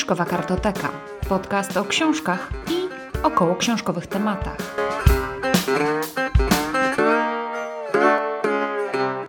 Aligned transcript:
Fiszkowa 0.00 0.24
Kartoteka. 0.24 0.92
Podcast 1.28 1.76
o 1.76 1.84
książkach 1.84 2.52
i 2.70 2.88
około 3.22 3.56
książkowych 3.56 4.06
tematach. 4.06 4.76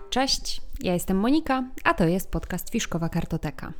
Cześć, 0.09 0.61
ja 0.81 0.93
jestem 0.93 1.17
Monika, 1.17 1.63
a 1.83 1.93
to 1.93 2.03
jest 2.03 2.31
podcast 2.31 2.69
Fiszkowa 2.69 3.09
Kartoteka. 3.09 3.73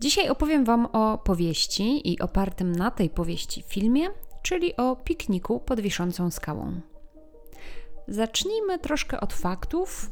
Dzisiaj 0.00 0.28
opowiem 0.28 0.64
Wam 0.64 0.86
o 0.86 1.18
powieści 1.18 2.12
i 2.12 2.20
opartym 2.20 2.72
na 2.72 2.90
tej 2.90 3.10
powieści 3.10 3.62
filmie, 3.62 4.08
czyli 4.42 4.76
o 4.76 4.96
pikniku 4.96 5.60
pod 5.60 5.80
wiszącą 5.80 6.30
skałą. 6.30 6.80
Zacznijmy 8.08 8.78
troszkę 8.78 9.20
od 9.20 9.32
faktów 9.32 10.10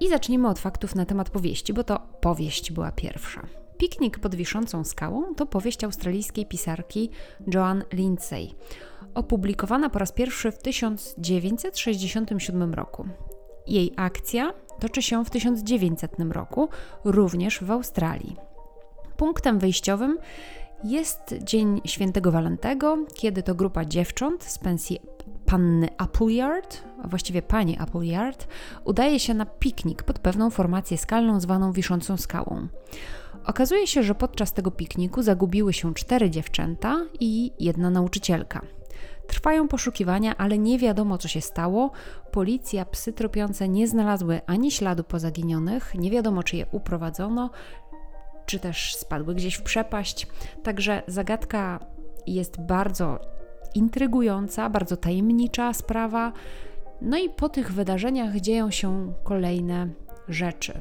i 0.00 0.08
zacznijmy 0.08 0.48
od 0.48 0.58
faktów 0.58 0.94
na 0.94 1.06
temat 1.06 1.30
powieści, 1.30 1.72
bo 1.72 1.84
to 1.84 1.98
powieść 2.20 2.72
była 2.72 2.92
pierwsza. 2.92 3.60
Piknik 3.80 4.18
pod 4.18 4.34
wiszącą 4.34 4.84
skałą 4.84 5.34
to 5.34 5.46
powieść 5.46 5.84
australijskiej 5.84 6.46
pisarki 6.46 7.10
Joan 7.54 7.84
Lindsay, 7.92 8.50
opublikowana 9.14 9.90
po 9.90 9.98
raz 9.98 10.12
pierwszy 10.12 10.52
w 10.52 10.58
1967 10.58 12.74
roku. 12.74 13.08
Jej 13.66 13.92
akcja 13.96 14.52
toczy 14.80 15.02
się 15.02 15.24
w 15.24 15.30
1900 15.30 16.12
roku, 16.30 16.68
również 17.04 17.60
w 17.60 17.70
Australii. 17.70 18.36
Punktem 19.16 19.58
wyjściowym 19.58 20.18
jest 20.84 21.34
Dzień 21.42 21.80
Świętego 21.84 22.32
Walentego, 22.32 22.98
kiedy 23.14 23.42
to 23.42 23.54
grupa 23.54 23.84
dziewcząt 23.84 24.44
z 24.44 24.58
pensji 24.58 25.00
panny 25.50 25.88
Appleyard, 25.98 26.82
a 27.02 27.08
właściwie 27.08 27.42
pani 27.42 27.78
Appleyard, 27.78 28.48
udaje 28.84 29.20
się 29.20 29.34
na 29.34 29.46
piknik 29.46 30.02
pod 30.02 30.18
pewną 30.18 30.50
formację 30.50 30.98
skalną 30.98 31.40
zwaną 31.40 31.72
Wiszącą 31.72 32.16
Skałą. 32.16 32.68
Okazuje 33.44 33.86
się, 33.86 34.02
że 34.02 34.14
podczas 34.14 34.52
tego 34.52 34.70
pikniku 34.70 35.22
zagubiły 35.22 35.72
się 35.72 35.94
cztery 35.94 36.30
dziewczęta 36.30 36.96
i 37.20 37.52
jedna 37.58 37.90
nauczycielka. 37.90 38.62
Trwają 39.26 39.68
poszukiwania, 39.68 40.36
ale 40.36 40.58
nie 40.58 40.78
wiadomo 40.78 41.18
co 41.18 41.28
się 41.28 41.40
stało. 41.40 41.90
Policja, 42.32 42.84
psy 42.84 43.12
tropiące 43.12 43.68
nie 43.68 43.88
znalazły 43.88 44.40
ani 44.46 44.70
śladu 44.70 45.04
po 45.04 45.18
zaginionych, 45.18 45.94
nie 45.94 46.10
wiadomo 46.10 46.42
czy 46.42 46.56
je 46.56 46.66
uprowadzono, 46.72 47.50
czy 48.46 48.58
też 48.58 48.96
spadły 48.96 49.34
gdzieś 49.34 49.54
w 49.54 49.62
przepaść. 49.62 50.26
Także 50.62 51.02
zagadka 51.06 51.80
jest 52.26 52.60
bardzo 52.60 53.39
intrygująca, 53.74 54.70
bardzo 54.70 54.96
tajemnicza 54.96 55.72
sprawa. 55.74 56.32
No 57.00 57.18
i 57.18 57.30
po 57.30 57.48
tych 57.48 57.72
wydarzeniach 57.72 58.36
dzieją 58.36 58.70
się 58.70 59.12
kolejne 59.24 59.88
rzeczy. 60.28 60.80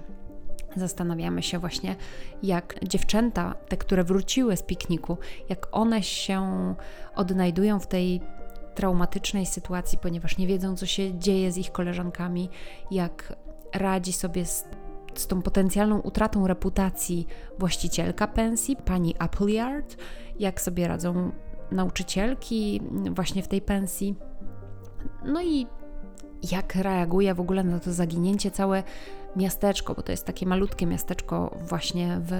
Zastanawiamy 0.75 1.43
się 1.43 1.59
właśnie, 1.59 1.95
jak 2.43 2.75
dziewczęta, 2.83 3.55
te, 3.67 3.77
które 3.77 4.03
wróciły 4.03 4.57
z 4.57 4.63
pikniku, 4.63 5.17
jak 5.49 5.67
one 5.71 6.03
się 6.03 6.75
odnajdują 7.15 7.79
w 7.79 7.87
tej 7.87 8.21
traumatycznej 8.75 9.45
sytuacji, 9.45 9.97
ponieważ 9.97 10.37
nie 10.37 10.47
wiedzą, 10.47 10.75
co 10.75 10.85
się 10.85 11.19
dzieje 11.19 11.51
z 11.51 11.57
ich 11.57 11.71
koleżankami, 11.71 12.49
jak 12.91 13.35
radzi 13.73 14.13
sobie 14.13 14.45
z, 14.45 14.65
z 15.15 15.27
tą 15.27 15.41
potencjalną 15.41 15.99
utratą 15.99 16.47
reputacji 16.47 17.27
właścicielka 17.57 18.27
pensji, 18.27 18.75
pani 18.75 19.15
Appleyard, 19.19 19.97
jak 20.39 20.61
sobie 20.61 20.87
radzą 20.87 21.31
nauczycielki 21.71 22.81
właśnie 23.11 23.43
w 23.43 23.47
tej 23.47 23.61
pensji. 23.61 24.15
No 25.25 25.41
i 25.41 25.67
jak 26.51 26.75
reaguje 26.75 27.33
w 27.33 27.39
ogóle 27.39 27.63
na 27.63 27.79
to 27.79 27.93
zaginięcie 27.93 28.51
całe 28.51 28.83
miasteczko, 29.35 29.93
bo 29.93 30.01
to 30.01 30.11
jest 30.11 30.25
takie 30.25 30.45
malutkie 30.45 30.85
miasteczko 30.85 31.57
właśnie 31.67 32.21
w 32.21 32.33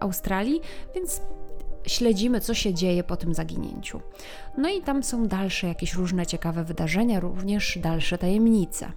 Australii, 0.00 0.60
więc 0.94 1.20
śledzimy, 1.86 2.40
co 2.40 2.54
się 2.54 2.74
dzieje 2.74 3.04
po 3.04 3.16
tym 3.16 3.34
zaginięciu. 3.34 4.00
No 4.58 4.68
i 4.68 4.82
tam 4.82 5.02
są 5.02 5.26
dalsze 5.26 5.66
jakieś 5.66 5.94
różne 5.94 6.26
ciekawe 6.26 6.64
wydarzenia, 6.64 7.20
również 7.20 7.78
dalsze 7.82 8.18
tajemnice. 8.18 8.92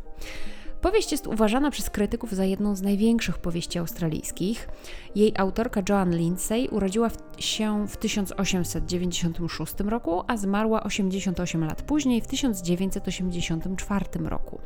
Powieść 0.81 1.11
jest 1.11 1.27
uważana 1.27 1.71
przez 1.71 1.89
krytyków 1.89 2.31
za 2.31 2.45
jedną 2.45 2.75
z 2.75 2.81
największych 2.81 3.37
powieści 3.37 3.79
australijskich. 3.79 4.69
Jej 5.15 5.33
autorka 5.37 5.81
Joan 5.89 6.15
Lindsay 6.15 6.69
urodziła 6.71 7.09
się 7.37 7.87
w 7.87 7.97
1896 7.97 9.73
roku, 9.79 10.23
a 10.27 10.37
zmarła 10.37 10.83
88 10.83 11.65
lat 11.65 11.81
później, 11.81 12.21
w 12.21 12.27
1984 12.27 14.05
roku. 14.23 14.59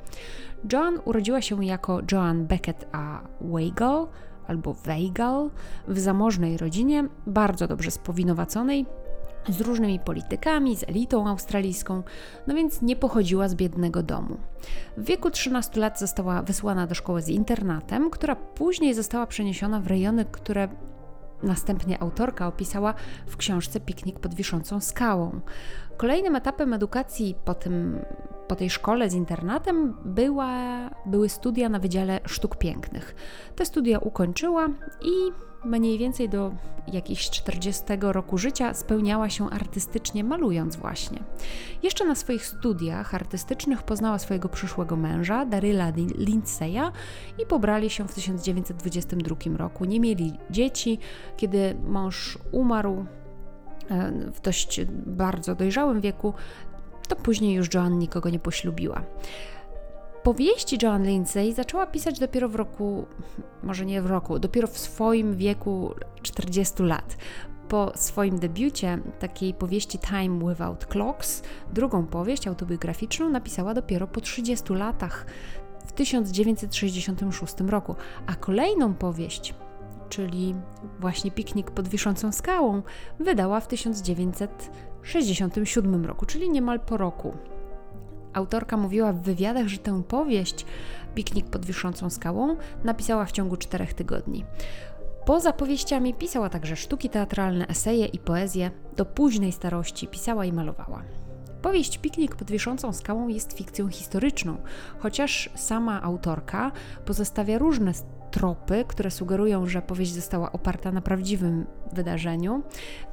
Joan 0.73 0.99
urodziła 1.05 1.41
się 1.41 1.65
jako 1.65 2.01
Joan 2.11 2.45
Beckett 2.45 2.87
a 2.91 3.21
Weigel 3.41 4.07
albo 4.47 4.73
Weigel 4.73 5.49
w 5.87 5.99
zamożnej 5.99 6.57
rodzinie, 6.57 7.07
bardzo 7.27 7.67
dobrze 7.67 7.91
spowinowaconej, 7.91 8.85
z 9.49 9.61
różnymi 9.61 9.99
politykami, 9.99 10.75
z 10.75 10.83
elitą 10.83 11.27
australijską, 11.27 12.03
no 12.47 12.55
więc 12.55 12.81
nie 12.81 12.95
pochodziła 12.95 13.47
z 13.47 13.55
biednego 13.55 14.03
domu. 14.03 14.37
W 14.97 15.05
wieku 15.05 15.31
13 15.31 15.79
lat 15.79 15.99
została 15.99 16.41
wysłana 16.41 16.87
do 16.87 16.95
szkoły 16.95 17.21
z 17.21 17.29
internatem, 17.29 18.09
która 18.09 18.35
później 18.35 18.93
została 18.93 19.27
przeniesiona 19.27 19.79
w 19.79 19.87
rejony, 19.87 20.25
które 20.25 20.69
następnie 21.43 22.01
autorka 22.01 22.47
opisała 22.47 22.93
w 23.27 23.37
książce 23.37 23.79
Piknik 23.79 24.19
pod 24.19 24.35
wiszącą 24.35 24.79
skałą. 24.79 25.41
Kolejnym 25.97 26.35
etapem 26.35 26.73
edukacji 26.73 27.35
po, 27.45 27.53
tym, 27.53 27.99
po 28.51 28.55
tej 28.55 28.69
szkole 28.69 29.09
z 29.09 29.13
internatem 29.13 29.93
była, 30.05 30.49
były 31.05 31.29
studia 31.29 31.69
na 31.69 31.79
Wydziale 31.79 32.19
Sztuk 32.27 32.55
Pięknych. 32.55 33.15
Te 33.55 33.65
studia 33.65 33.99
ukończyła 33.99 34.69
i 35.01 35.11
mniej 35.65 35.97
więcej 35.97 36.29
do 36.29 36.51
jakichś 36.87 37.29
40 37.29 37.83
roku 38.01 38.37
życia 38.37 38.73
spełniała 38.73 39.29
się 39.29 39.49
artystycznie, 39.49 40.23
malując 40.23 40.75
właśnie. 40.75 41.23
Jeszcze 41.83 42.05
na 42.05 42.15
swoich 42.15 42.45
studiach 42.45 43.15
artystycznych 43.15 43.83
poznała 43.83 44.19
swojego 44.19 44.49
przyszłego 44.49 44.95
męża, 44.95 45.45
Daryla 45.45 45.91
Lindseya, 46.17 46.91
i 47.43 47.45
pobrali 47.45 47.89
się 47.89 48.07
w 48.07 48.13
1922 48.13 49.57
roku. 49.57 49.85
Nie 49.85 49.99
mieli 49.99 50.33
dzieci. 50.49 50.99
Kiedy 51.37 51.75
mąż 51.87 52.37
umarł 52.51 53.05
e, 53.89 54.11
w 54.31 54.41
dość 54.41 54.81
bardzo 55.05 55.55
dojrzałym 55.55 56.01
wieku, 56.01 56.33
to 57.11 57.15
później 57.15 57.55
już 57.55 57.73
Joan 57.73 57.99
nikogo 57.99 58.29
nie 58.29 58.39
poślubiła. 58.39 59.01
Powieści 60.23 60.77
Joan 60.81 61.03
Lindsay 61.03 61.53
zaczęła 61.53 61.87
pisać 61.87 62.19
dopiero 62.19 62.49
w 62.49 62.55
roku, 62.55 63.05
może 63.63 63.85
nie 63.85 64.01
w 64.01 64.05
roku, 64.05 64.39
dopiero 64.39 64.67
w 64.67 64.77
swoim 64.77 65.35
wieku 65.35 65.93
40 66.21 66.83
lat. 66.83 67.17
Po 67.67 67.91
swoim 67.95 68.39
debiucie 68.39 68.99
takiej 69.19 69.53
powieści 69.53 69.99
Time 69.99 70.49
Without 70.49 70.85
Clocks, 70.85 71.43
drugą 71.73 72.05
powieść 72.05 72.47
autobiograficzną 72.47 73.29
napisała 73.29 73.73
dopiero 73.73 74.07
po 74.07 74.21
30 74.21 74.73
latach, 74.73 75.25
w 75.85 75.91
1966 75.91 77.55
roku, 77.67 77.95
a 78.27 78.35
kolejną 78.35 78.93
powieść, 78.93 79.55
czyli 80.09 80.55
właśnie 80.99 81.31
Piknik 81.31 81.71
pod 81.71 81.87
wiszącą 81.87 82.31
skałą, 82.31 82.81
wydała 83.19 83.59
w 83.59 83.67
1967 85.03 86.05
roku, 86.05 86.25
czyli 86.25 86.49
niemal 86.49 86.79
po 86.79 86.97
roku 86.97 87.33
Autorka 88.33 88.77
mówiła 88.77 89.13
w 89.13 89.21
wywiadach, 89.21 89.67
że 89.67 89.77
tę 89.77 90.03
powieść, 90.03 90.65
Piknik 91.15 91.49
pod 91.49 91.65
wiszącą 91.65 92.09
skałą, 92.09 92.55
napisała 92.83 93.25
w 93.25 93.31
ciągu 93.31 93.57
czterech 93.57 93.93
tygodni. 93.93 94.45
Poza 95.25 95.53
powieściami 95.53 96.13
pisała 96.13 96.49
także 96.49 96.75
sztuki 96.75 97.09
teatralne, 97.09 97.67
eseje 97.67 98.05
i 98.05 98.19
poezję. 98.19 98.71
Do 98.97 99.05
późnej 99.05 99.51
starości 99.51 100.07
pisała 100.07 100.45
i 100.45 100.53
malowała. 100.53 101.03
Powieść 101.61 101.97
Piknik 101.97 102.35
pod 102.35 102.51
wiszącą 102.51 102.93
skałą 102.93 103.27
jest 103.27 103.57
fikcją 103.57 103.89
historyczną, 103.89 104.57
chociaż 104.99 105.49
sama 105.55 106.01
autorka 106.01 106.71
pozostawia 107.05 107.57
różne 107.57 107.93
tropy, 108.31 108.85
które 108.87 109.11
sugerują, 109.11 109.67
że 109.67 109.81
powieść 109.81 110.13
została 110.13 110.51
oparta 110.51 110.91
na 110.91 111.01
prawdziwym 111.01 111.65
wydarzeniu. 111.93 112.63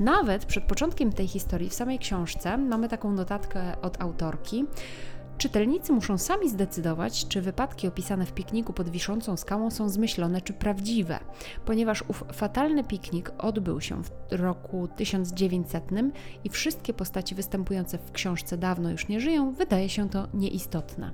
Nawet 0.01 0.45
przed 0.45 0.65
początkiem 0.65 1.13
tej 1.13 1.29
historii, 1.29 1.71
w 1.71 1.75
samej 1.75 1.99
książce, 1.99 2.59
mamy 2.59 2.89
taką 2.89 3.13
notatkę 3.13 3.81
od 3.83 4.03
autorki. 4.03 4.65
Czytelnicy 5.39 5.93
muszą 5.93 6.19
sami 6.19 6.49
zdecydować, 6.51 7.29
czy 7.29 7.41
wypadki 7.41 7.89
opisane 7.89 8.27
w 8.27 8.33
pikniku 8.33 8.73
pod 8.73 8.89
wiszącą 8.89 9.37
skałą 9.37 9.71
są 9.71 9.89
zmyślone 9.89 10.41
czy 10.43 10.53
prawdziwe, 10.53 11.19
ponieważ 11.65 12.05
ów 12.09 12.25
fatalny 12.33 12.85
piknik 12.85 13.33
odbył 13.39 13.81
się 13.81 14.03
w 14.03 14.11
roku 14.31 14.89
1900 14.97 15.85
i 16.45 16.49
wszystkie 16.49 16.95
postaci 16.95 17.35
występujące 17.35 17.99
w 17.99 18.13
książce 18.13 18.57
dawno 18.57 18.91
już 18.91 19.09
nie 19.09 19.21
żyją, 19.21 19.53
wydaje 19.53 19.89
się 19.89 20.09
to 20.09 20.29
nieistotne. 20.35 21.13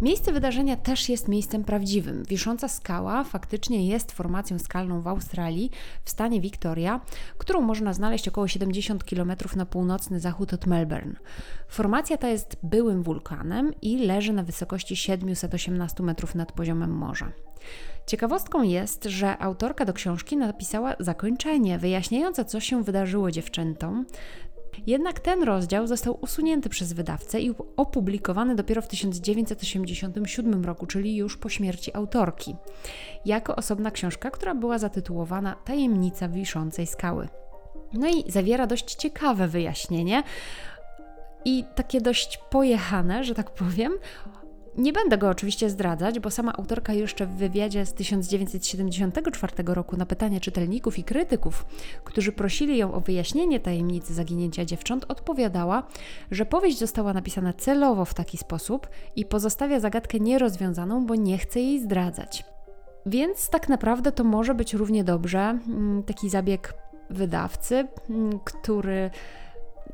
Miejsce 0.00 0.32
wydarzenia 0.32 0.76
też 0.76 1.08
jest 1.08 1.28
miejscem 1.28 1.64
prawdziwym. 1.64 2.24
Wisząca 2.28 2.68
skała 2.68 3.24
faktycznie 3.24 3.86
jest 3.86 4.12
formacją 4.12 4.58
skalną 4.58 5.00
w 5.00 5.08
Australii, 5.08 5.70
w 6.04 6.10
stanie 6.10 6.40
Victoria, 6.40 7.00
którą 7.38 7.60
można 7.60 7.92
znaleźć 7.92 8.28
około 8.28 8.48
70 8.48 9.04
km 9.04 9.32
na 9.56 9.66
północny 9.66 10.20
zachód 10.20 10.52
od 10.52 10.66
Melbourne. 10.66 11.14
Formacja 11.68 12.16
ta 12.16 12.28
jest 12.28 12.56
byłym 12.62 13.02
wulkanem 13.02 13.72
i 13.82 13.98
leży 13.98 14.32
na 14.32 14.42
wysokości 14.42 14.96
718 14.96 16.02
metrów 16.02 16.34
nad 16.34 16.52
poziomem 16.52 16.90
morza. 16.90 17.32
Ciekawostką 18.06 18.62
jest, 18.62 19.04
że 19.04 19.38
autorka 19.38 19.84
do 19.84 19.92
książki 19.92 20.36
napisała 20.36 20.94
zakończenie 21.00 21.78
wyjaśniające, 21.78 22.44
co 22.44 22.60
się 22.60 22.84
wydarzyło 22.84 23.30
dziewczętom. 23.30 24.06
Jednak 24.86 25.20
ten 25.20 25.42
rozdział 25.42 25.86
został 25.86 26.18
usunięty 26.20 26.68
przez 26.68 26.92
wydawcę 26.92 27.40
i 27.40 27.54
opublikowany 27.76 28.54
dopiero 28.54 28.82
w 28.82 28.88
1987 28.88 30.64
roku, 30.64 30.86
czyli 30.86 31.16
już 31.16 31.36
po 31.36 31.48
śmierci 31.48 31.94
autorki, 31.94 32.56
jako 33.24 33.56
osobna 33.56 33.90
książka, 33.90 34.30
która 34.30 34.54
była 34.54 34.78
zatytułowana 34.78 35.56
Tajemnica 35.64 36.28
wiszącej 36.28 36.86
skały. 36.86 37.28
No 37.92 38.08
i 38.08 38.30
zawiera 38.30 38.66
dość 38.66 38.94
ciekawe 38.94 39.48
wyjaśnienie 39.48 40.22
i 41.44 41.64
takie 41.74 42.00
dość 42.00 42.38
pojechane, 42.50 43.24
że 43.24 43.34
tak 43.34 43.50
powiem, 43.50 43.92
nie 44.76 44.92
będę 44.92 45.18
go 45.18 45.28
oczywiście 45.28 45.70
zdradzać, 45.70 46.20
bo 46.20 46.30
sama 46.30 46.52
autorka 46.52 46.92
jeszcze 46.92 47.26
w 47.26 47.30
wywiadzie 47.30 47.86
z 47.86 47.92
1974 47.92 49.52
roku 49.66 49.96
na 49.96 50.06
pytania 50.06 50.40
czytelników 50.40 50.98
i 50.98 51.04
krytyków, 51.04 51.66
którzy 52.04 52.32
prosili 52.32 52.78
ją 52.78 52.94
o 52.94 53.00
wyjaśnienie 53.00 53.60
tajemnicy 53.60 54.14
zaginięcia 54.14 54.64
dziewcząt, 54.64 55.04
odpowiadała, 55.08 55.82
że 56.30 56.46
powieść 56.46 56.78
została 56.78 57.12
napisana 57.12 57.52
celowo 57.52 58.04
w 58.04 58.14
taki 58.14 58.38
sposób 58.38 58.88
i 59.16 59.24
pozostawia 59.24 59.80
zagadkę 59.80 60.20
nierozwiązaną, 60.20 61.06
bo 61.06 61.14
nie 61.14 61.38
chce 61.38 61.60
jej 61.60 61.80
zdradzać. 61.80 62.44
Więc 63.06 63.50
tak 63.50 63.68
naprawdę 63.68 64.12
to 64.12 64.24
może 64.24 64.54
być 64.54 64.74
równie 64.74 65.04
dobrze 65.04 65.38
mm, 65.38 66.02
taki 66.02 66.30
zabieg 66.30 66.74
wydawcy, 67.10 67.88
mm, 68.10 68.40
który 68.44 69.10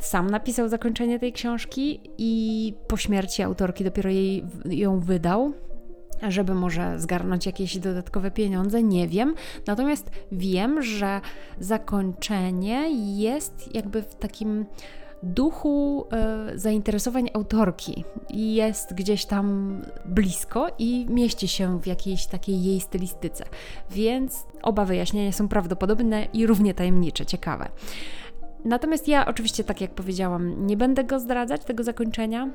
sam 0.00 0.30
napisał 0.30 0.68
zakończenie 0.68 1.18
tej 1.18 1.32
książki 1.32 2.00
i 2.18 2.74
po 2.88 2.96
śmierci 2.96 3.42
autorki 3.42 3.84
dopiero 3.84 4.10
jej, 4.10 4.44
ją 4.64 5.00
wydał, 5.00 5.52
żeby 6.28 6.54
może 6.54 7.00
zgarnąć 7.00 7.46
jakieś 7.46 7.78
dodatkowe 7.78 8.30
pieniądze, 8.30 8.82
nie 8.82 9.08
wiem. 9.08 9.34
Natomiast 9.66 10.10
wiem, 10.32 10.82
że 10.82 11.20
zakończenie 11.58 12.90
jest 13.16 13.74
jakby 13.74 14.02
w 14.02 14.14
takim 14.14 14.66
duchu 15.22 16.06
e, 16.12 16.58
zainteresowań 16.58 17.30
autorki. 17.34 18.04
Jest 18.30 18.94
gdzieś 18.94 19.26
tam 19.26 19.76
blisko 20.04 20.68
i 20.78 21.06
mieści 21.08 21.48
się 21.48 21.80
w 21.80 21.86
jakiejś 21.86 22.26
takiej 22.26 22.62
jej 22.62 22.80
stylistyce. 22.80 23.44
Więc 23.90 24.46
oba 24.62 24.84
wyjaśnienia 24.84 25.32
są 25.32 25.48
prawdopodobne 25.48 26.24
i 26.32 26.46
równie 26.46 26.74
tajemnicze, 26.74 27.26
ciekawe. 27.26 27.68
Natomiast 28.64 29.08
ja 29.08 29.26
oczywiście, 29.26 29.64
tak 29.64 29.80
jak 29.80 29.90
powiedziałam, 29.90 30.66
nie 30.66 30.76
będę 30.76 31.04
go 31.04 31.20
zdradzać, 31.20 31.64
tego 31.64 31.84
zakończenia. 31.84 32.48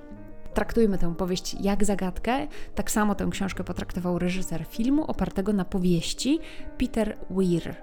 Traktujmy 0.53 0.97
tę 0.97 1.15
powieść 1.15 1.55
jak 1.59 1.85
zagadkę. 1.85 2.47
Tak 2.75 2.91
samo 2.91 3.15
tę 3.15 3.27
książkę 3.31 3.63
potraktował 3.63 4.19
reżyser 4.19 4.65
filmu 4.65 5.03
opartego 5.03 5.53
na 5.53 5.65
powieści 5.65 6.39
Peter 6.77 7.17
Weir. 7.29 7.75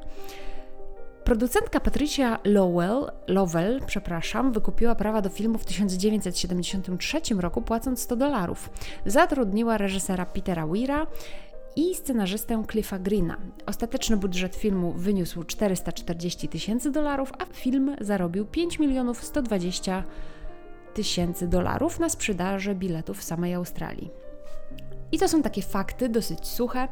Producentka 1.25 1.81
Patricia 1.81 2.39
Lowell, 2.45 3.11
Lowell 3.27 3.81
przepraszam, 3.87 4.53
wykupiła 4.53 4.95
prawa 4.95 5.23
do 5.23 5.29
filmu 5.29 5.59
w 5.59 5.65
1973 5.65 7.21
roku 7.39 7.63
płacąc 7.63 8.01
100 8.01 8.17
dolarów. 8.17 8.71
Zatrudniła 9.07 9.79
reżysera 9.79 10.27
Petera 10.27 10.67
Weira 10.67 11.07
i 11.77 11.95
scenarzystę 11.95 12.63
Cliffa 12.71 12.99
Greena. 12.99 13.37
Ostateczny 13.67 14.17
budżet 14.17 14.57
filmu 14.57 14.93
wyniósł 14.93 15.45
440 15.45 16.49
tysięcy 16.49 16.91
dolarów, 16.91 17.33
a 17.39 17.45
film 17.45 17.97
zarobił 18.01 18.47
5 18.47 18.79
milionów 18.79 19.25
120 19.25 20.05
tysięcy 20.95 21.49
dolarów 21.49 22.01
na 22.01 22.09
sprzedaży 22.09 22.75
biletów 22.75 23.19
w 23.19 23.23
samej 23.23 23.55
Australii. 23.55 24.11
I 25.13 25.19
to 25.19 25.29
są 25.29 25.43
takie 25.43 25.63
fakty, 25.63 26.09
dosyć 26.09 26.47
suche. 26.47 26.89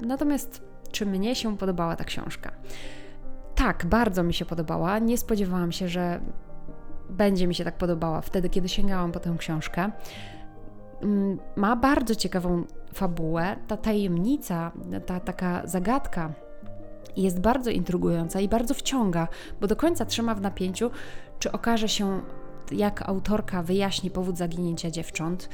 Natomiast 0.00 0.62
czy 0.92 1.06
mnie 1.06 1.34
się 1.34 1.56
podobała 1.56 1.96
ta 1.96 2.04
książka? 2.04 2.52
Tak, 3.54 3.86
bardzo 3.86 4.22
mi 4.22 4.34
się 4.34 4.44
podobała. 4.44 4.98
Nie 4.98 5.18
spodziewałam 5.18 5.72
się, 5.72 5.88
że 5.88 6.20
będzie 7.10 7.46
mi 7.46 7.54
się 7.54 7.64
tak 7.64 7.78
podobała 7.78 8.20
wtedy, 8.20 8.48
kiedy 8.48 8.68
sięgałam 8.68 9.12
po 9.12 9.20
tę 9.20 9.34
książkę. 9.38 9.90
Mm, 11.02 11.38
ma 11.56 11.76
bardzo 11.76 12.14
ciekawą 12.14 12.64
fabułę. 12.94 13.56
Ta 13.66 13.76
tajemnica, 13.76 14.72
ta 15.06 15.20
taka 15.20 15.66
zagadka 15.66 16.32
jest 17.16 17.40
bardzo 17.40 17.70
intrygująca 17.70 18.40
i 18.40 18.48
bardzo 18.48 18.74
wciąga, 18.74 19.28
bo 19.60 19.66
do 19.66 19.76
końca 19.76 20.04
trzyma 20.04 20.34
w 20.34 20.40
napięciu, 20.40 20.90
czy 21.38 21.52
okaże 21.52 21.88
się, 21.88 22.20
jak 22.72 23.08
autorka 23.08 23.62
wyjaśni 23.62 24.10
powód 24.10 24.38
zaginięcia 24.38 24.90
dziewcząt, 24.90 25.48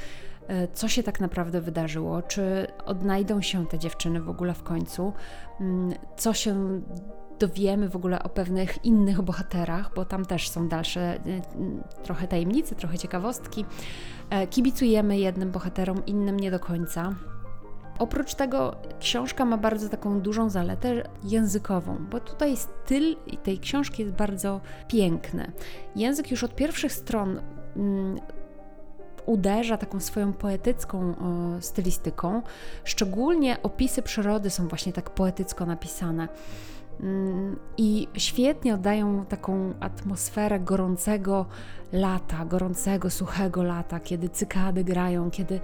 co 0.73 0.87
się 0.87 1.03
tak 1.03 1.19
naprawdę 1.19 1.61
wydarzyło, 1.61 2.21
czy 2.21 2.67
odnajdą 2.85 3.41
się 3.41 3.67
te 3.67 3.79
dziewczyny 3.79 4.21
w 4.21 4.29
ogóle 4.29 4.53
w 4.53 4.63
końcu, 4.63 5.13
mm, 5.59 5.93
co 6.17 6.33
się 6.33 6.81
dowiemy 7.39 7.89
w 7.89 7.95
ogóle 7.95 8.23
o 8.23 8.29
pewnych 8.29 8.85
innych 8.85 9.21
bohaterach, 9.21 9.91
bo 9.95 10.05
tam 10.05 10.25
też 10.25 10.49
są 10.49 10.67
dalsze 10.67 11.01
e, 11.01 11.19
trochę 12.03 12.27
tajemnice, 12.27 12.75
trochę 12.75 12.97
ciekawostki. 12.97 13.65
E, 14.29 14.47
kibicujemy 14.47 15.17
jednym 15.17 15.51
bohaterom, 15.51 16.05
innym 16.05 16.39
nie 16.39 16.51
do 16.51 16.59
końca. 16.59 17.15
Oprócz 17.99 18.35
tego 18.35 18.75
książka 18.99 19.45
ma 19.45 19.57
bardzo 19.57 19.89
taką 19.89 20.21
dużą 20.21 20.49
zaletę 20.49 21.03
językową, 21.23 21.97
bo 22.11 22.19
tutaj 22.19 22.57
styl 22.57 23.15
tej 23.43 23.59
książki 23.59 24.01
jest 24.01 24.15
bardzo 24.15 24.61
piękny. 24.87 25.51
Język 25.95 26.31
już 26.31 26.43
od 26.43 26.55
pierwszych 26.55 26.91
stron 26.91 27.41
mm, 27.75 28.19
uderza 29.25 29.77
taką 29.77 29.99
swoją 29.99 30.33
poetycką 30.33 31.15
o, 31.15 31.61
stylistyką. 31.61 32.41
Szczególnie 32.83 33.61
opisy 33.63 34.01
przyrody 34.01 34.49
są 34.49 34.67
właśnie 34.67 34.93
tak 34.93 35.09
poetycko 35.09 35.65
napisane. 35.65 36.27
Mm, 36.99 37.59
I 37.77 38.07
świetnie 38.17 38.73
oddają 38.73 39.25
taką 39.25 39.73
atmosferę 39.79 40.59
gorącego 40.59 41.45
lata, 41.93 42.45
gorącego, 42.45 43.09
suchego 43.09 43.63
lata, 43.63 43.99
kiedy 43.99 44.29
cykady 44.29 44.83
grają, 44.83 45.31
kiedy 45.31 45.59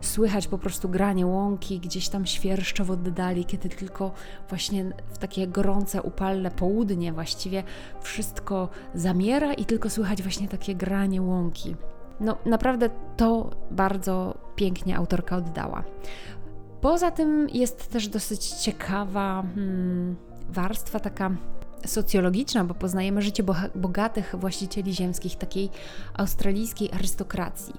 słychać 0.00 0.48
po 0.48 0.58
prostu 0.58 0.88
granie 0.88 1.26
łąki, 1.26 1.80
gdzieś 1.80 2.08
tam 2.08 2.26
świerszcze 2.26 2.84
w 2.84 2.90
oddali, 2.90 3.44
kiedy 3.44 3.68
tylko 3.68 4.12
właśnie 4.48 4.84
w 5.08 5.18
takie 5.18 5.46
gorące, 5.46 6.02
upalne 6.02 6.50
południe 6.50 7.12
właściwie 7.12 7.62
wszystko 8.00 8.68
zamiera 8.94 9.54
i 9.54 9.64
tylko 9.64 9.90
słychać 9.90 10.22
właśnie 10.22 10.48
takie 10.48 10.74
granie 10.74 11.22
łąki. 11.22 11.76
No 12.20 12.36
naprawdę 12.46 12.90
to 13.16 13.50
bardzo 13.70 14.34
pięknie 14.56 14.96
autorka 14.96 15.36
oddała. 15.36 15.84
Poza 16.80 17.10
tym 17.10 17.48
jest 17.52 17.92
też 17.92 18.08
dosyć 18.08 18.46
ciekawa 18.46 19.44
hmm, 19.54 20.16
warstwa 20.48 21.00
taka 21.00 21.30
socjologiczna, 21.86 22.64
bo 22.64 22.74
poznajemy 22.74 23.22
życie 23.22 23.42
bogatych 23.74 24.34
właścicieli 24.38 24.94
ziemskich, 24.94 25.36
takiej 25.36 25.70
australijskiej 26.14 26.92
arystokracji. 26.92 27.74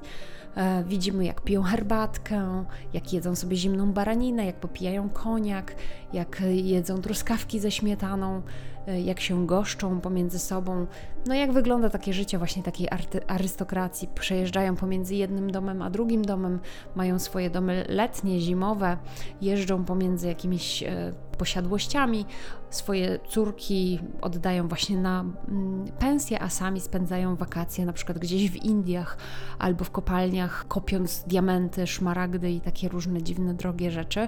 E, 0.56 0.84
widzimy, 0.84 1.26
jak 1.26 1.42
piją 1.42 1.64
herbatkę, 1.64 2.66
jak 2.94 3.14
jedzą 3.14 3.36
sobie 3.36 3.58
zimną 3.58 3.94
baraninę, 3.94 4.46
jak 4.46 4.56
popijają 4.56 5.10
koniak, 5.10 5.76
jak 6.14 6.42
jedzą 6.52 7.02
truskawki 7.02 7.60
ze 7.60 7.72
śmietaną, 7.72 8.42
jak 8.88 9.20
się 9.20 9.46
goszczą 9.46 10.02
pomiędzy 10.02 10.40
sobą. 10.40 10.88
No 11.26 11.36
jak 11.36 11.52
wygląda 11.52 11.90
takie 11.90 12.14
życie 12.14 12.38
właśnie 12.38 12.64
takiej 12.64 12.88
arystokracji? 13.28 14.08
Przejeżdżają 14.16 14.76
pomiędzy 14.76 15.16
jednym 15.16 15.52
domem 15.52 15.82
a 15.82 15.90
drugim 15.90 16.26
domem, 16.26 16.60
mają 16.96 17.20
swoje 17.20 17.50
domy 17.50 17.86
letnie, 17.90 18.40
zimowe, 18.40 18.98
jeżdżą 19.42 19.86
pomiędzy 19.86 20.28
jakimiś 20.28 20.84
e, 20.84 21.14
posiadłościami, 21.38 22.26
swoje 22.70 23.20
córki 23.30 24.00
oddają 24.22 24.68
właśnie 24.68 24.98
na 24.98 25.26
mm, 25.48 25.86
pensję, 26.00 26.42
a 26.42 26.50
sami 26.50 26.82
spędzają 26.82 27.36
wakacje 27.36 27.86
na 27.86 27.94
przykład 27.94 28.20
gdzieś 28.20 28.52
w 28.52 28.56
Indiach 28.56 29.18
albo 29.60 29.84
w 29.86 29.92
kopalniach, 29.92 30.66
kopiąc 30.68 31.24
diamenty, 31.28 31.88
szmaragdy 31.88 32.52
i 32.52 32.62
takie 32.62 32.90
różne 32.90 33.24
dziwne, 33.24 33.54
drogie 33.54 33.92
rzeczy. 33.92 34.28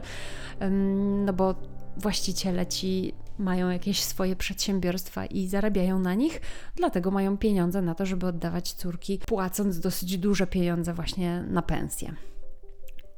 No 1.26 1.34
bo 1.34 1.56
właściciele 1.98 2.66
ci 2.66 3.14
mają 3.40 3.70
jakieś 3.70 4.04
swoje 4.04 4.36
przedsiębiorstwa 4.36 5.26
i 5.26 5.48
zarabiają 5.48 6.00
na 6.00 6.14
nich, 6.14 6.42
dlatego 6.76 7.12
mają 7.12 7.38
pieniądze 7.38 7.82
na 7.82 7.96
to, 7.96 8.06
żeby 8.06 8.28
oddawać 8.28 8.74
córki, 8.74 9.20
płacąc 9.28 9.80
dosyć 9.80 10.18
duże 10.18 10.48
pieniądze 10.48 10.94
właśnie 10.94 11.44
na 11.50 11.62
pensję. 11.62 12.14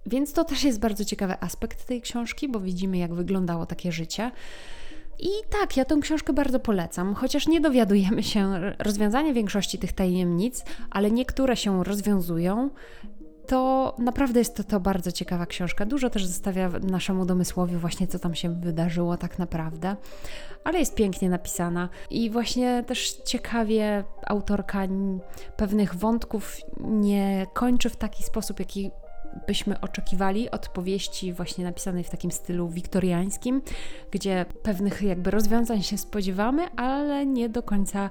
Więc 0.05 0.33
to 0.33 0.43
też 0.43 0.63
jest 0.63 0.79
bardzo 0.79 1.05
ciekawy 1.05 1.35
aspekt 1.39 1.85
tej 1.85 2.01
książki, 2.01 2.49
bo 2.49 2.59
widzimy, 2.59 2.97
jak 2.97 3.13
wyglądało 3.13 3.65
takie 3.65 3.91
życie. 3.91 4.31
I 5.19 5.29
tak, 5.49 5.77
ja 5.77 5.85
tę 5.85 5.97
książkę 6.01 6.33
bardzo 6.33 6.59
polecam, 6.59 7.15
chociaż 7.15 7.47
nie 7.47 7.61
dowiadujemy 7.61 8.23
się 8.23 8.73
rozwiązania 8.79 9.33
większości 9.33 9.77
tych 9.77 9.93
tajemnic, 9.93 10.63
ale 10.89 11.11
niektóre 11.11 11.55
się 11.55 11.83
rozwiązują. 11.83 12.69
To 13.47 13.95
naprawdę 13.99 14.39
jest 14.39 14.55
to, 14.55 14.63
to 14.63 14.79
bardzo 14.79 15.11
ciekawa 15.11 15.45
książka. 15.45 15.85
Dużo 15.85 16.09
też 16.09 16.25
zostawia 16.25 16.69
naszemu 16.69 17.25
domysłowi 17.25 17.75
właśnie, 17.75 18.07
co 18.07 18.19
tam 18.19 18.35
się 18.35 18.49
wydarzyło 18.55 19.17
tak 19.17 19.39
naprawdę, 19.39 19.95
ale 20.63 20.79
jest 20.79 20.95
pięknie 20.95 21.29
napisana 21.29 21.89
i 22.09 22.29
właśnie 22.29 22.83
też 22.87 23.11
ciekawie 23.25 24.03
autorka 24.27 24.87
pewnych 25.57 25.95
wątków 25.95 26.57
nie 26.79 27.47
kończy 27.53 27.89
w 27.89 27.95
taki 27.95 28.23
sposób, 28.23 28.59
jaki 28.59 28.91
byśmy 29.47 29.81
oczekiwali 29.81 30.51
od 30.51 30.69
powieści 30.69 31.33
właśnie 31.33 31.63
napisanej 31.63 32.03
w 32.03 32.09
takim 32.09 32.31
stylu 32.31 32.69
wiktoriańskim, 32.69 33.61
gdzie 34.11 34.45
pewnych 34.63 35.01
jakby 35.01 35.31
rozwiązań 35.31 35.81
się 35.81 35.97
spodziewamy, 35.97 36.69
ale 36.75 37.25
nie 37.25 37.49
do 37.49 37.63
końca 37.63 38.09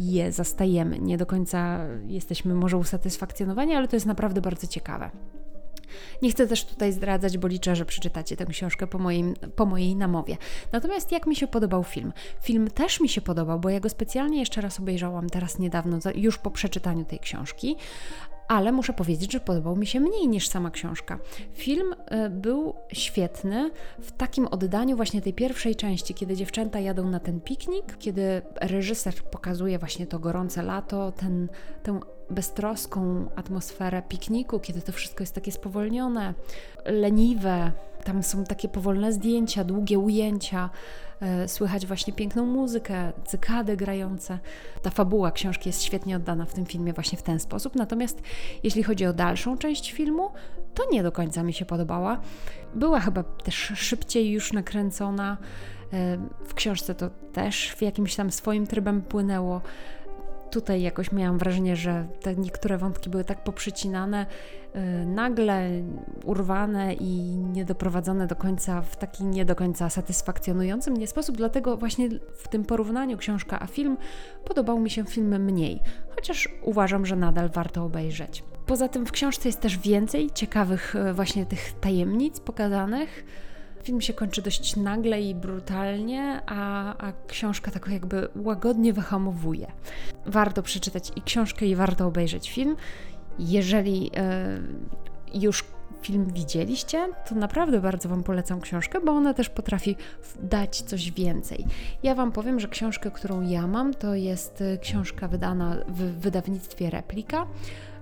je 0.00 0.32
zastajemy, 0.32 0.98
nie 0.98 1.18
do 1.18 1.26
końca 1.26 1.78
jesteśmy 2.06 2.54
może 2.54 2.76
usatysfakcjonowani, 2.76 3.74
ale 3.74 3.88
to 3.88 3.96
jest 3.96 4.06
naprawdę 4.06 4.40
bardzo 4.40 4.66
ciekawe. 4.66 5.10
Nie 6.22 6.30
chcę 6.30 6.46
też 6.46 6.64
tutaj 6.64 6.92
zdradzać, 6.92 7.38
bo 7.38 7.48
liczę, 7.48 7.76
że 7.76 7.84
przeczytacie 7.84 8.36
tę 8.36 8.46
książkę 8.46 8.86
po, 8.86 8.98
moim, 8.98 9.34
po 9.56 9.66
mojej 9.66 9.96
namowie. 9.96 10.36
Natomiast 10.72 11.12
jak 11.12 11.26
mi 11.26 11.36
się 11.36 11.46
podobał 11.46 11.84
film? 11.84 12.12
Film 12.42 12.70
też 12.70 13.00
mi 13.00 13.08
się 13.08 13.20
podobał, 13.20 13.60
bo 13.60 13.68
ja 13.68 13.80
go 13.80 13.88
specjalnie 13.88 14.38
jeszcze 14.38 14.60
raz 14.60 14.80
obejrzałam 14.80 15.30
teraz 15.30 15.58
niedawno, 15.58 15.98
już 16.14 16.38
po 16.38 16.50
przeczytaniu 16.50 17.04
tej 17.04 17.18
książki, 17.18 17.76
ale 18.48 18.72
muszę 18.72 18.92
powiedzieć, 18.92 19.32
że 19.32 19.40
podobał 19.40 19.76
mi 19.76 19.86
się 19.86 20.00
mniej 20.00 20.28
niż 20.28 20.48
sama 20.48 20.70
książka. 20.70 21.18
Film 21.52 21.94
e, 22.06 22.30
był 22.30 22.74
świetny 22.92 23.70
w 24.00 24.12
takim 24.12 24.46
oddaniu 24.46 24.96
właśnie 24.96 25.22
tej 25.22 25.32
pierwszej 25.32 25.76
części, 25.76 26.14
kiedy 26.14 26.36
dziewczęta 26.36 26.80
jadą 26.80 27.10
na 27.10 27.20
ten 27.20 27.40
piknik, 27.40 27.98
kiedy 27.98 28.42
reżyser 28.60 29.14
pokazuje 29.14 29.78
właśnie 29.78 30.06
to 30.06 30.18
gorące 30.18 30.62
lato, 30.62 31.12
ten, 31.12 31.48
tę 31.82 32.00
beztroską 32.30 33.26
atmosferę 33.36 34.02
pikniku, 34.08 34.60
kiedy 34.60 34.82
to 34.82 34.92
wszystko 34.92 35.22
jest 35.22 35.34
takie 35.34 35.52
spowolnione, 35.52 36.34
leniwe. 36.84 37.72
Tam 38.04 38.22
są 38.22 38.44
takie 38.44 38.68
powolne 38.68 39.12
zdjęcia, 39.12 39.64
długie 39.64 39.98
ujęcia, 39.98 40.70
e, 41.20 41.48
słychać 41.48 41.86
właśnie 41.86 42.12
piękną 42.12 42.46
muzykę, 42.46 43.12
cykady 43.26 43.76
grające. 43.76 44.38
Ta 44.82 44.90
fabuła 44.90 45.30
książki 45.30 45.68
jest 45.68 45.82
świetnie 45.82 46.16
oddana 46.16 46.44
w 46.44 46.54
tym 46.54 46.66
filmie 46.66 46.92
właśnie 46.92 47.18
w 47.18 47.22
ten 47.22 47.40
sposób. 47.40 47.76
Natomiast 47.76 48.22
jeśli 48.62 48.82
chodzi 48.82 49.06
o 49.06 49.12
dalszą 49.12 49.58
część 49.58 49.92
filmu, 49.92 50.30
to 50.74 50.82
nie 50.92 51.02
do 51.02 51.12
końca 51.12 51.42
mi 51.42 51.52
się 51.52 51.64
podobała. 51.64 52.20
Była 52.74 53.00
chyba 53.00 53.22
też 53.22 53.54
szybciej 53.76 54.30
już 54.30 54.52
nakręcona. 54.52 55.36
E, 55.92 56.18
w 56.44 56.54
książce 56.54 56.94
to 56.94 57.10
też 57.32 57.70
w 57.70 57.82
jakimś 57.82 58.16
tam 58.16 58.30
swoim 58.30 58.66
trybem 58.66 59.02
płynęło 59.02 59.60
tutaj 60.54 60.82
jakoś 60.82 61.12
miałam 61.12 61.38
wrażenie, 61.38 61.76
że 61.76 62.06
te 62.20 62.36
niektóre 62.36 62.78
wątki 62.78 63.10
były 63.10 63.24
tak 63.24 63.44
poprzycinane, 63.44 64.26
yy, 64.74 64.80
nagle 65.06 65.70
urwane 66.24 66.94
i 66.94 67.36
niedoprowadzone 67.36 68.26
do 68.26 68.36
końca 68.36 68.82
w 68.82 68.96
taki 68.96 69.24
nie 69.24 69.44
do 69.44 69.56
końca 69.56 69.90
satysfakcjonujący 69.90 70.90
mnie 70.90 71.06
sposób. 71.06 71.36
Dlatego 71.36 71.76
właśnie 71.76 72.08
w 72.34 72.48
tym 72.48 72.64
porównaniu 72.64 73.16
książka 73.16 73.60
a 73.60 73.66
film 73.66 73.96
podobał 74.44 74.80
mi 74.80 74.90
się 74.90 75.04
film 75.04 75.44
mniej, 75.44 75.80
chociaż 76.14 76.48
uważam, 76.62 77.06
że 77.06 77.16
nadal 77.16 77.50
warto 77.50 77.84
obejrzeć. 77.84 78.44
Poza 78.66 78.88
tym 78.88 79.06
w 79.06 79.12
książce 79.12 79.48
jest 79.48 79.60
też 79.60 79.78
więcej 79.78 80.30
ciekawych 80.34 80.94
y, 80.94 81.12
właśnie 81.12 81.46
tych 81.46 81.72
tajemnic 81.80 82.40
pokazanych 82.40 83.24
Film 83.84 84.00
się 84.00 84.12
kończy 84.12 84.42
dość 84.42 84.76
nagle 84.76 85.22
i 85.22 85.34
brutalnie, 85.34 86.40
a, 86.46 86.94
a 87.06 87.12
książka 87.26 87.70
tak 87.70 87.88
jakby 87.88 88.28
łagodnie 88.36 88.92
wyhamowuje. 88.92 89.72
Warto 90.26 90.62
przeczytać 90.62 91.12
i 91.16 91.22
książkę, 91.22 91.66
i 91.66 91.76
warto 91.76 92.06
obejrzeć 92.06 92.50
film. 92.50 92.76
Jeżeli 93.38 94.10
e, 94.16 94.60
już 95.34 95.64
film 96.02 96.26
widzieliście, 96.32 97.08
to 97.28 97.34
naprawdę 97.34 97.80
bardzo 97.80 98.08
Wam 98.08 98.22
polecam 98.22 98.60
książkę, 98.60 99.00
bo 99.00 99.12
ona 99.12 99.34
też 99.34 99.48
potrafi 99.48 99.96
dać 100.40 100.82
coś 100.82 101.10
więcej. 101.10 101.66
Ja 102.02 102.14
Wam 102.14 102.32
powiem, 102.32 102.60
że 102.60 102.68
książkę, 102.68 103.10
którą 103.10 103.40
ja 103.42 103.66
mam, 103.66 103.94
to 103.94 104.14
jest 104.14 104.60
e, 104.60 104.78
książka 104.78 105.28
wydana 105.28 105.76
w 105.88 106.20
wydawnictwie 106.20 106.90
Replika 106.90 107.46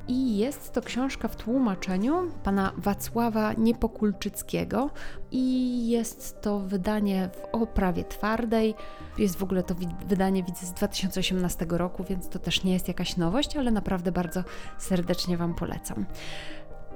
i 0.09 0.39
jest 0.39 0.73
to 0.73 0.83
książka 0.83 1.29
w 1.29 1.37
tłumaczeniu 1.37 2.31
pana 2.45 2.73
Wacława 2.77 3.53
Niepokulczyckiego 3.53 4.91
i 5.31 5.89
jest 5.89 6.41
to 6.41 6.59
wydanie 6.61 7.31
w 7.33 7.55
oprawie 7.55 8.05
twardej. 8.05 8.75
Jest 9.19 9.39
w 9.39 9.43
ogóle 9.43 9.63
to 9.63 9.75
wydanie 10.07 10.43
widzę 10.43 10.67
z 10.67 10.73
2018 10.73 11.67
roku, 11.69 12.05
więc 12.05 12.29
to 12.29 12.39
też 12.39 12.65
nie 12.65 12.73
jest 12.73 12.89
jakaś 12.89 13.17
nowość, 13.17 13.57
ale 13.57 13.71
naprawdę 13.71 14.13
bardzo 14.13 14.45
serdecznie 14.79 15.37
Wam 15.37 15.55
polecam. 15.55 16.07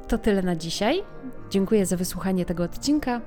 To 0.08 0.18
tyle 0.18 0.42
na 0.42 0.56
dzisiaj. 0.56 1.02
Dziękuję 1.50 1.86
za 1.86 1.96
wysłuchanie 1.96 2.44
tego 2.44 2.64
odcinka. 2.64 3.20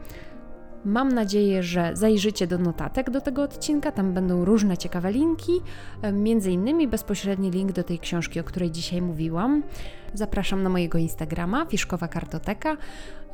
Mam 0.85 1.11
nadzieję, 1.11 1.63
że 1.63 1.91
zajrzycie 1.93 2.47
do 2.47 2.57
notatek 2.57 3.09
do 3.09 3.21
tego 3.21 3.43
odcinka, 3.43 3.91
tam 3.91 4.13
będą 4.13 4.45
różne 4.45 4.77
ciekawe 4.77 5.11
linki, 5.11 5.51
między 6.13 6.51
innymi 6.51 6.87
bezpośredni 6.87 7.51
link 7.51 7.71
do 7.71 7.83
tej 7.83 7.99
książki, 7.99 8.39
o 8.39 8.43
której 8.43 8.71
dzisiaj 8.71 9.01
mówiłam. 9.01 9.63
Zapraszam 10.13 10.63
na 10.63 10.69
mojego 10.69 10.97
Instagrama, 10.97 11.65
Fiszkowa 11.65 12.07
Kartoteka. 12.07 12.77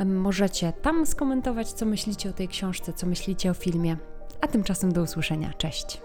Możecie 0.06 0.74
tam 0.82 1.06
skomentować, 1.06 1.72
co 1.72 1.86
myślicie 1.86 2.30
o 2.30 2.34
tej 2.34 2.48
książce, 2.48 2.94
co 2.94 3.08
myślicie 3.08 3.52
o 3.52 3.54
filmie. 3.54 3.98
A 4.42 4.48
tymczasem 4.48 4.92
do 4.92 5.02
usłyszenia. 5.02 5.54
Cześć! 5.54 6.02